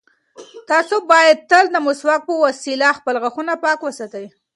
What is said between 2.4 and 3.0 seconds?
وسیله